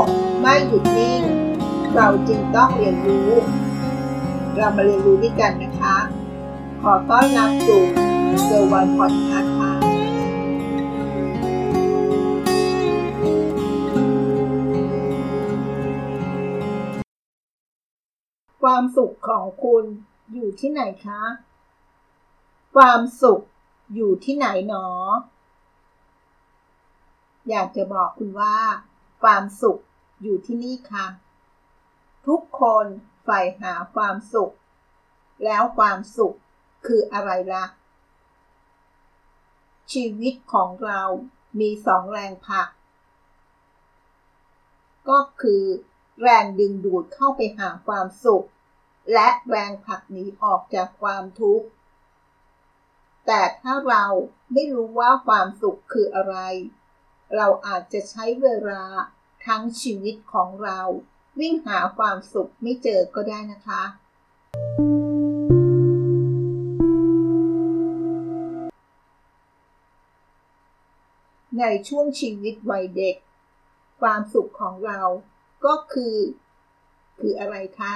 [0.00, 0.04] ก
[0.40, 1.22] ไม่หยุดนิ่ง
[1.94, 3.30] เราจึงต้องเรียนรู้
[4.56, 5.96] เรามาเรียนรู้ด้วยกันนะคะ
[6.82, 7.82] ขอต้อนรับสู่
[8.44, 9.72] เซอร์วันพอดคาส์ค่ะ
[18.62, 19.84] ความสุขของคุณ
[20.32, 21.22] อยู่ที่ไหนคะ
[22.76, 23.40] ความสุข
[23.94, 24.86] อยู่ที่ไหนหนอ
[27.48, 28.56] อยากจะบอกคุณว่า
[29.22, 29.80] ความสุข
[30.22, 31.06] อยู่ที่นี่ค่ะ
[32.26, 32.86] ทุกคน
[33.24, 34.52] ใฝ่หาความสุข
[35.44, 36.36] แล้วความสุข
[36.86, 37.64] คืออะไรละ่ะ
[39.92, 41.02] ชีวิตของเรา
[41.60, 42.68] มีสองแรงผลัก
[45.08, 45.64] ก็คือ
[46.22, 48.46] แรงดึงดูดเข้าไปหาความสุข
[49.12, 51.66] และแรงผลักหนีออกจากความทุกข์
[53.26, 54.04] แต่ถ้าเรา
[54.52, 56.36] ไม่รู้ว่าความสุขคืออะไร
[57.36, 58.84] เราอาจจะใช้เวลา
[59.46, 60.80] ทั้งชีวิตของเรา
[61.40, 63.82] วิ่งหาความสุขไม่เจอก็ได้นะคะ
[71.58, 73.16] ในช่วงชีวิตวัยเด็ก
[74.00, 75.00] ความสุขของเรา
[75.64, 76.16] ก็คือ
[77.20, 77.94] คืออะไรคะ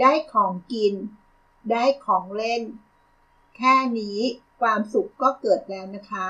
[0.00, 0.94] ได้ของกิน
[1.70, 2.62] ได้ของเล่น
[3.56, 4.18] แค่นี้
[4.60, 6.28] ความสุขก็เกิดแล้วนะคะ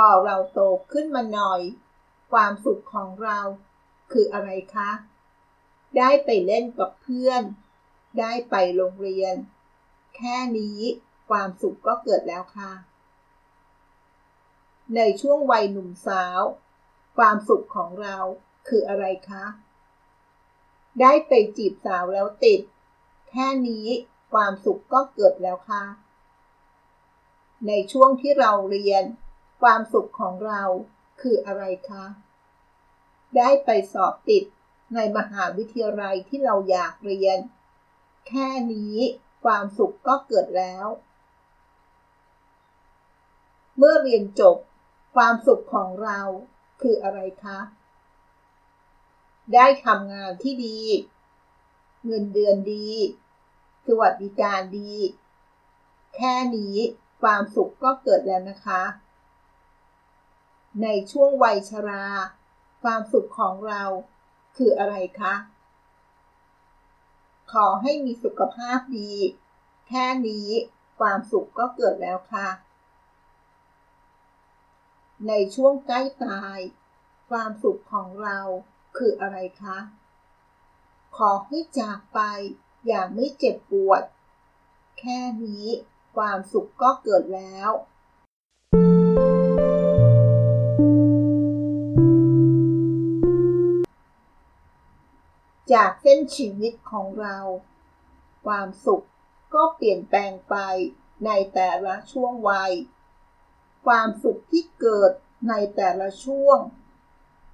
[0.00, 0.60] พอเราโต
[0.92, 1.60] ขึ้นมาหน่อย
[2.32, 3.38] ความสุขของเรา
[4.12, 4.90] คืออะไรคะ
[5.98, 7.42] ได้ไปเล่นกับเพื่อน
[8.20, 9.34] ได้ไปโรงเรียน
[10.16, 10.78] แค่นี้
[11.28, 12.72] ความสุขก็เกิดแล้วค่ะ
[14.96, 16.40] ในช่วงวัยหนุ่มสาว
[17.16, 18.16] ความสุขของเรา
[18.68, 19.44] คืออะไรคะ
[21.00, 22.60] ได้ไปจีบสาวแล้วติด
[23.30, 23.86] แค่นี้
[24.32, 25.84] ความสุขก็เกิดแล้วค่ะ
[27.66, 29.04] ในช่วงที่เราเรียน
[29.60, 30.62] ความสุขของเรา
[31.20, 32.04] คืออะไรคะ
[33.36, 34.44] ได้ไปสอบติด
[34.94, 37.38] ในมหาวิทยาลัยที่เราอยากเรียน
[38.28, 38.96] แค่นี้
[39.44, 40.86] ความสุขก็เกิดแล้ว
[43.78, 44.56] เมื่อเรียนจบ
[45.14, 46.20] ความสุขของเรา
[46.82, 47.58] คืออะไรคะ
[49.54, 50.78] ได้ทำงานที่ดี
[52.04, 52.88] เงินเดือนดี
[53.86, 54.92] สวัสดิการดี
[56.16, 56.76] แค่นี้
[57.22, 58.82] ความสุขก็เกิดแล้วนะคะ
[60.82, 62.04] ในช่วงวัยชรา
[62.82, 63.82] ความสุขของเรา
[64.56, 65.34] คืออะไรคะ
[67.52, 69.12] ขอให้มีสุขภาพดี
[69.88, 70.48] แค่นี้
[70.98, 72.48] ความสุขก็เกิดแล้วค่ะ
[75.28, 76.58] ในช่วงใกล้ตาย
[77.30, 78.38] ความสุขของเรา
[78.96, 79.78] คืออะไรคะ
[81.16, 82.20] ขอให้จากไป
[82.86, 84.02] อย่างไม่เจ็บปวด
[84.98, 85.66] แค่นี้
[86.16, 87.70] ความสุขก็เกิดแล้ว
[95.76, 97.38] จากเส้นชีวิตของเรา
[98.46, 99.04] ความสุข
[99.54, 100.56] ก็เปลี่ยนแปลงไป
[101.26, 102.72] ในแต่ละช่วงวัย
[103.86, 105.12] ความสุขที่เกิด
[105.48, 106.58] ในแต่ละช่วง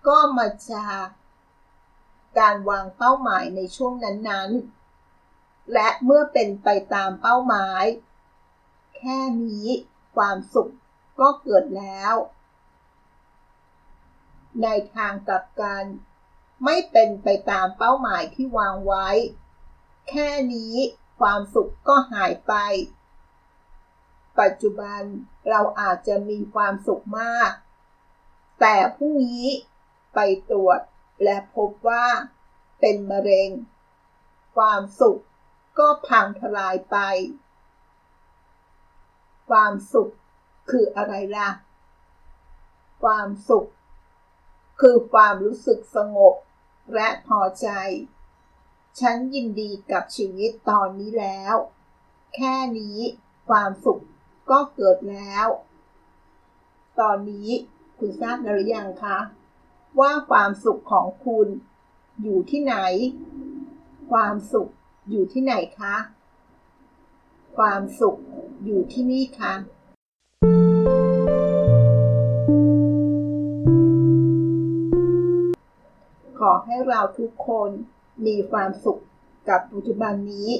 [0.09, 1.07] ก็มาจาก
[2.39, 7.85] การวางเป้าหมายในช่วงนั้นๆ และเมื่อเป็นไปตามเป้าหมาย
[8.97, 9.69] แค่นี้
[10.17, 10.73] ความสุข
[11.21, 12.15] ก็เกิดแล้ว
[14.63, 15.85] ในทางกลับกัน
[16.65, 19.09] ไม่เป็นไปตามเป้าหมายที่วางไว้
[20.09, 20.75] แค่นี้
[21.21, 22.55] ความสุขก็หายไป
[24.41, 25.03] ปัจจุบัน
[25.49, 27.51] เราอาจจะมีความสุขมาก
[28.61, 29.47] แต่พรุ่งนี้
[30.15, 30.19] ไป
[30.51, 30.81] ตรวจ
[31.25, 32.07] และพบว่า
[32.81, 33.51] เป็นมะเร็ง
[34.57, 35.21] ความสุข
[35.79, 36.97] ก็พังทลายไป
[39.51, 40.11] ความสุข
[40.71, 41.51] คืออะไรล่ะ
[43.03, 43.69] ความสุข
[44.81, 46.35] คือความรู้สึกสงบ
[46.95, 47.69] และพอใจ
[49.01, 51.55] ฉันยินดีกับชีวิตตอนนี้แล้ว
[52.35, 52.99] แค่นี้
[53.49, 54.03] ความสุข
[54.51, 55.47] ก็เกิดแล้ว
[57.01, 57.49] ตอนนี้
[57.99, 59.19] คุณทราบหรือยังคะ
[60.01, 61.47] ว่าความสุขของคุณ
[62.23, 62.77] อยู่ที่ไหน
[64.11, 64.69] ความสุข
[65.11, 65.97] อยู่ที่ไหนคะ
[67.57, 68.17] ความสุข
[68.65, 69.55] อยู่ที่นี่ค่ะ
[76.47, 77.71] ขอให้เราทุกคน
[78.27, 79.03] มีความสุข
[79.49, 80.51] กับปัจจุบันนี้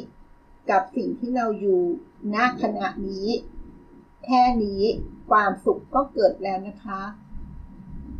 [0.71, 1.83] กับสิ่งที่เราอยู่
[2.35, 3.29] ณขณะนี้
[4.25, 4.83] แค่นี้
[5.31, 7.03] ความสุขก็เกิดแล้วนะคะ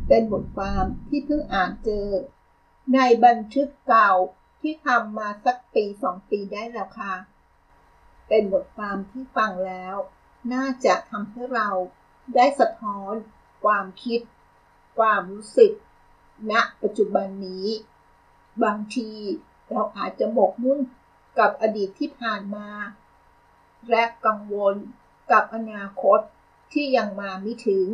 [0.07, 2.07] เป็นบทความที่เพิ่งอ่านเจอ
[2.93, 4.11] ในบันทึกเก่า
[4.61, 7.13] ที่ทำมาสักปีสองปีได้แล้วค่ะ
[8.27, 9.95] เป็นบทความที่ฟังแล้ว
[10.53, 11.69] น่าจะทำให้เรา
[12.35, 13.13] ได้สะท้อน
[13.65, 14.21] ความคิด
[14.97, 15.73] ความรู้สึก
[16.51, 17.67] ณปัจจุบันนี้
[18.63, 19.09] บางที
[19.69, 20.79] เราอาจจะหมกมุ่น
[21.39, 22.69] กับอดีตที่ผ่านมา
[23.89, 24.75] และกังวล
[25.31, 26.19] กับอนาคต
[26.73, 27.87] ที่ยังมาไม่ถึง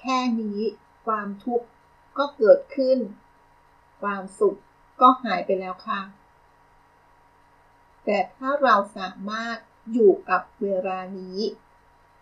[0.00, 0.60] แค่นี้
[1.06, 1.66] ความทุกข์
[2.18, 2.98] ก็เกิดขึ้น
[4.00, 4.58] ความสุข
[5.00, 6.00] ก็หายไปแล้วค่ะ
[8.04, 9.56] แต่ถ้าเราสามารถ
[9.92, 11.38] อยู่กับเวลานี้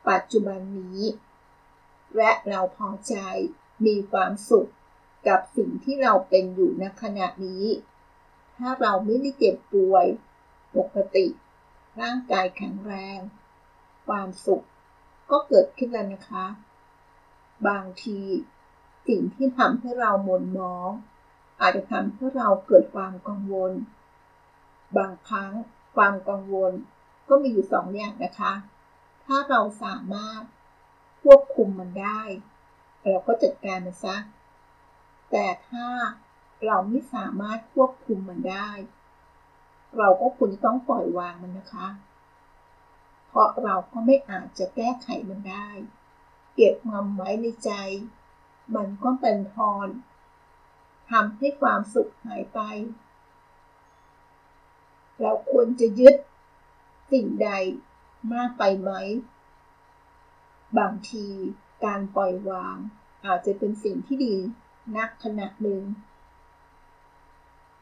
[0.09, 1.01] ปัจจุบันนี้
[2.17, 3.15] และเราพอใจ
[3.87, 4.71] มีความสุข
[5.29, 7.65] กับสิ่งที่เราเป็นอยู่ณขณะนี้
[8.59, 10.07] ถ้าเราไม่ได้เจ็บป่วย
[10.77, 11.27] ปกติ
[12.01, 13.19] ร่างกายแข็งแรง
[14.07, 14.65] ความสุข
[15.31, 16.47] ก็เกิดขึ้นแล้วนะคะ
[17.69, 18.21] บางที
[19.09, 20.91] สิ่งที่ทำให้เราหม่นมอง
[21.61, 23.73] อาจจะทำให้เราเกิดความกังวล
[24.97, 25.53] บางครั้ง
[25.97, 26.73] ความกังวล
[27.29, 28.53] ก็มีอยู่สองอย่างนะคะ
[29.25, 30.43] ถ้าเราสามารถ
[31.23, 32.23] ควบคุมมันได้
[33.09, 34.17] เราก็จัดการมันซะ
[35.31, 35.87] แต่ถ้า
[36.67, 38.71] เราไม่สามารถควบคุมมันได้
[39.99, 41.89] เราก็ควรจะต้องปล่อยวางมันนะคะ
[43.29, 45.69] เพราะเราก็ไม่อาจจะแก้ไขมันได้
[46.55, 47.73] เก็บมันไว้ในใจ
[48.75, 49.89] มันก็เป็นทอน
[51.11, 52.61] ทำให้ความสุขหายไป
[55.21, 56.15] เราควรจะยึด
[57.13, 57.51] สิ่งใด
[58.33, 58.91] มากไปไหม
[60.79, 61.27] บางที
[61.85, 62.77] การปล่อยวาง
[63.27, 64.37] อาจจะเป็นสิ่งที่ดี
[64.97, 65.83] นักขณะหนึ่ง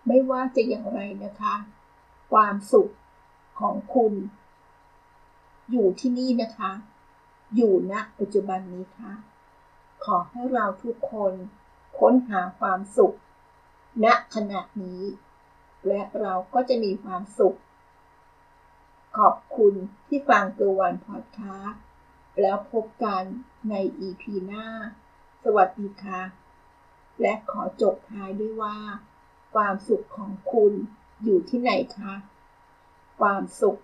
[0.06, 1.54] ไม่ว่าจะอย่างไรนะคะ
[2.32, 2.92] ความสุข
[3.60, 4.12] ของคุณ
[5.70, 6.72] อยู่ที่นี่นะคะ
[7.54, 9.12] อยู่ณปัจจุบันนี้ค่ะ
[10.04, 11.32] ขอให้เราทุกคน
[11.98, 13.16] ค้นหาความสุข
[14.04, 15.02] ณขณะนี้
[15.88, 17.58] และเราก็จะมีความสุข
[19.18, 19.74] ขอบคุณ
[20.06, 21.82] ที่ฟังตัววันพอดคาสต์
[22.40, 23.22] แล้วพบกัน
[23.70, 23.74] ใน
[24.06, 24.66] EP หน้า
[25.44, 26.22] สวัสดีค่ะ
[27.20, 28.76] และขอจบท้ายด้วยว่า
[29.54, 30.72] ความสุขของคุณ
[31.22, 32.14] อยู่ที่ไหนคะ
[33.20, 33.76] ความสุข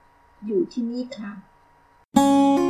[0.47, 2.66] อยู่ที่นี่ค่ะ